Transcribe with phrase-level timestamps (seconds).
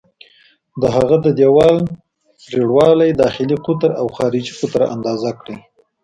[0.81, 1.77] د هغه د دیوال
[2.43, 5.57] پرېړوالی، داخلي قطر او خارجي قطر اندازه کړئ.